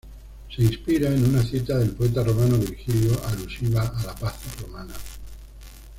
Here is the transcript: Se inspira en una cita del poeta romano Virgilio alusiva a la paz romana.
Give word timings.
Se 0.49 0.63
inspira 0.63 1.09
en 1.09 1.23
una 1.27 1.43
cita 1.43 1.77
del 1.77 1.91
poeta 1.91 2.23
romano 2.23 2.57
Virgilio 2.57 3.21
alusiva 3.25 3.83
a 3.83 4.03
la 4.03 4.15
paz 4.15 4.33
romana. 4.59 4.95